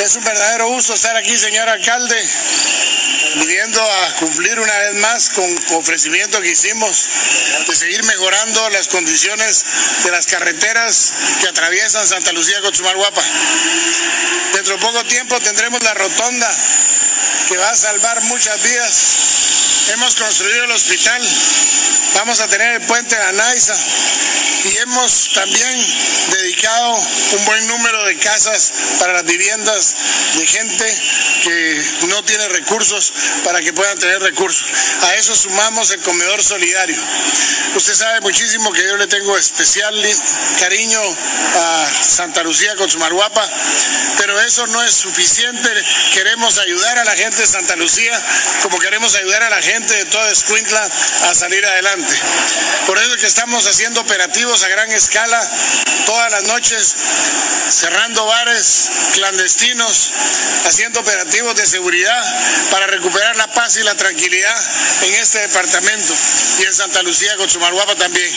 Es 0.00 0.16
un 0.16 0.24
verdadero 0.24 0.68
gusto 0.68 0.92
estar 0.94 1.16
aquí, 1.16 1.36
señor 1.38 1.68
alcalde, 1.68 2.28
viniendo 3.36 3.80
a 3.80 4.14
cumplir 4.16 4.58
una 4.60 4.76
vez 4.78 4.94
más 4.96 5.30
con 5.30 5.76
ofrecimiento 5.76 6.40
que 6.42 6.50
hicimos 6.50 7.06
de 7.66 7.76
seguir 7.76 8.02
mejorando 8.04 8.68
las 8.70 8.88
condiciones 8.88 9.64
de 10.04 10.10
las 10.10 10.26
carreteras 10.26 11.12
que 11.40 11.48
atraviesan 11.48 12.06
Santa 12.06 12.32
Lucía 12.32 12.60
con 12.60 12.72
Guapa. 12.96 13.22
Dentro 14.52 14.76
de 14.76 14.82
poco 14.82 15.04
tiempo 15.04 15.40
tendremos 15.40 15.82
la 15.82 15.94
rotonda 15.94 16.54
que 17.48 17.56
va 17.56 17.70
a 17.70 17.76
salvar 17.76 18.20
muchas 18.24 18.62
vidas. 18.62 19.69
Hemos 19.88 20.14
construido 20.14 20.64
el 20.64 20.70
hospital, 20.72 21.22
vamos 22.14 22.38
a 22.40 22.48
tener 22.48 22.80
el 22.80 22.86
puente 22.86 23.16
de 23.16 23.22
Anaiza 23.22 23.74
y 24.64 24.76
hemos 24.76 25.30
también 25.32 25.86
dedicado 26.30 26.94
un 27.32 27.44
buen 27.46 27.66
número 27.66 28.04
de 28.04 28.16
casas 28.18 28.72
para 28.98 29.14
las 29.14 29.24
viviendas 29.24 29.94
de 30.34 30.46
gente 30.46 31.02
que 31.42 31.84
no 32.08 32.22
tiene 32.24 32.46
recursos 32.48 33.12
para 33.42 33.60
que 33.62 33.72
puedan 33.72 33.98
tener 33.98 34.20
recursos. 34.20 34.66
A 35.02 35.14
eso 35.14 35.34
sumamos 35.34 35.90
el 35.90 36.00
comedor 36.00 36.42
solidario. 36.44 36.98
Usted 37.74 37.94
sabe 37.94 38.20
muchísimo 38.20 38.72
que 38.72 38.84
yo 38.84 38.96
le 38.96 39.06
tengo 39.06 39.38
especial 39.38 39.94
cariño 40.58 41.00
a 41.56 41.90
Santa 42.02 42.42
Lucía 42.42 42.76
con 42.76 42.90
su 42.90 42.98
Marguapa, 42.98 43.48
pero 44.18 44.38
eso 44.40 44.66
no 44.66 44.82
es 44.82 44.94
suficiente. 44.94 45.68
Queremos 46.12 46.58
ayudar 46.58 46.98
a 46.98 47.04
la 47.04 47.16
gente 47.16 47.40
de 47.40 47.46
Santa 47.46 47.76
Lucía 47.76 48.20
como 48.62 48.78
queremos 48.78 49.14
ayudar 49.14 49.42
a 49.42 49.50
la 49.50 49.62
gente 49.62 49.69
de 49.78 50.04
toda 50.06 50.32
Escuintla 50.32 50.90
a 51.30 51.34
salir 51.34 51.64
adelante. 51.64 52.12
Por 52.86 52.98
eso 52.98 53.14
es 53.14 53.20
que 53.20 53.26
estamos 53.26 53.64
haciendo 53.68 54.00
operativos 54.00 54.64
a 54.64 54.68
gran 54.68 54.90
escala 54.90 55.40
todas 56.06 56.30
las 56.32 56.42
noches, 56.42 56.96
cerrando 57.70 58.26
bares 58.26 58.90
clandestinos, 59.12 60.10
haciendo 60.64 60.98
operativos 60.98 61.54
de 61.54 61.66
seguridad 61.66 62.20
para 62.72 62.88
recuperar 62.88 63.36
la 63.36 63.46
paz 63.46 63.76
y 63.76 63.84
la 63.84 63.94
tranquilidad 63.94 64.56
en 65.02 65.14
este 65.14 65.38
departamento 65.38 66.14
y 66.58 66.64
en 66.64 66.74
Santa 66.74 67.02
Lucía 67.02 67.36
con 67.36 67.46
Chumalhuapa 67.46 67.94
también. 67.94 68.34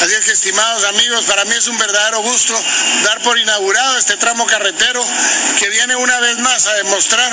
Así 0.00 0.14
es 0.14 0.24
que, 0.24 0.32
estimados 0.32 0.84
amigos, 0.84 1.24
para 1.26 1.44
mí 1.44 1.54
es 1.54 1.68
un 1.68 1.76
verdadero 1.76 2.22
gusto 2.22 2.58
dar 3.04 3.20
por 3.22 3.38
inaugurado 3.38 3.98
este 3.98 4.16
tramo 4.16 4.46
carretero 4.46 5.04
que 5.58 5.68
viene 5.68 5.96
una 5.96 6.18
vez 6.20 6.38
más 6.38 6.66
a 6.66 6.74
demostrar 6.74 7.30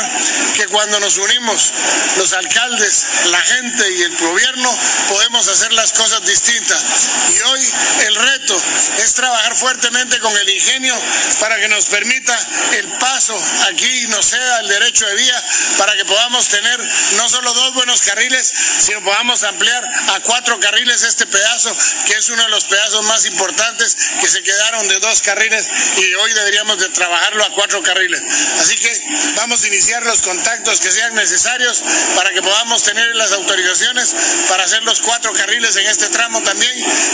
que 0.56 0.68
cuando 0.68 1.00
nos 1.00 1.18
unimos 1.18 1.72
los 2.18 2.34
alcaldes, 2.34 3.06
la 3.30 3.42
gente 3.42 3.92
y 3.92 4.02
el 4.04 4.18
gobierno 4.18 4.78
podemos 5.08 5.48
hacer 5.48 5.72
las 5.74 5.92
cosas 5.94 6.26
distintas. 6.26 6.84
Y 7.30 7.40
hoy 7.42 7.74
el 8.08 8.16
reto 8.16 8.62
es 9.00 9.14
trabajar 9.14 9.56
fuertemente 9.56 10.20
con 10.20 10.36
el 10.38 10.50
ingenio 10.50 10.96
para 11.40 11.60
que 11.60 11.68
nos 11.68 11.86
permita 11.86 12.38
el 12.78 12.88
paso 13.00 13.40
aquí 13.70 14.04
y 14.04 14.08
nos 14.08 14.26
ceda 14.26 14.60
el 14.60 14.68
derecho 14.68 15.06
de 15.06 15.16
vía 15.16 15.44
para 15.78 15.96
que 15.96 16.06
podamos 16.06 16.48
tener 16.48 16.80
no 17.18 17.30
solo 17.30 17.54
dos 17.54 17.74
buenos 17.74 18.02
carriles, 18.02 18.54
sino 18.80 19.04
podamos 19.04 19.44
ampliar 19.44 19.88
a 20.16 20.20
cuatro 20.22 20.60
carriles 20.60 21.04
este 21.04 21.26
pedazo, 21.26 21.76
que 22.06 22.14
es 22.14 22.30
uno 22.30 22.44
de 22.44 22.50
los 22.50 22.66
pedazos 22.66 23.06
más 23.06 23.26
importantes 23.26 23.96
que 24.22 24.28
se 24.28 24.44
quedaron 24.44 24.88
de 24.88 25.00
dos 25.00 25.22
carriles 25.22 25.68
y 25.98 26.14
hoy 26.16 26.34
deberíamos 26.34 26.80
de 26.80 26.90
trabajarlo 26.90 27.46
a 27.46 27.50
cuatro 27.52 27.82
carriles. 27.84 28.22
Así 28.60 28.76
que 28.78 29.02
vamos 29.36 29.64
a 29.64 29.68
iniciar 29.68 30.04
los 30.04 30.22
contactos 30.22 30.80
que 30.80 30.92
sean 30.92 31.16
necesarios 31.16 31.84
para 32.16 32.32
que 32.32 32.42
podamos 32.42 32.84
tener 32.84 33.09
las 33.16 33.32
autorizaciones 33.34 34.16
para 34.48 34.64
hacer 34.64 34.84
los 34.84 35.02
cuatro 35.02 35.32
carriles 35.34 35.76
en 35.76 35.88
este 35.88 36.10
tramo 36.10 36.42
también 36.42 36.72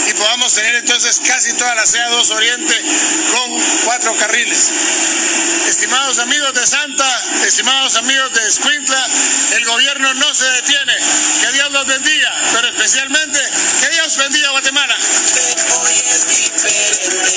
y 0.08 0.12
podamos 0.14 0.52
tener 0.54 0.76
entonces 0.76 1.20
casi 1.26 1.52
toda 1.54 1.74
la 1.74 1.84
CA2 1.84 2.30
Oriente 2.30 2.74
con 3.32 3.60
cuatro 3.84 4.16
carriles. 4.16 4.70
Estimados 5.68 6.18
amigos 6.18 6.54
de 6.54 6.66
Santa, 6.66 7.24
estimados 7.44 7.96
amigos 7.96 8.32
de 8.32 8.48
Escuintla, 8.48 9.06
el 9.56 9.64
gobierno 9.64 10.14
no 10.14 10.34
se 10.34 10.44
detiene. 10.44 10.94
Que 11.40 11.52
Dios 11.52 11.72
los 11.72 11.86
bendiga, 11.86 12.32
pero 12.52 12.68
especialmente 12.68 13.40
que 13.80 13.90